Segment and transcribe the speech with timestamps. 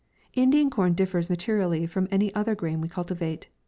[0.33, 3.49] Indian corn differs materially from any other grain we cultivate.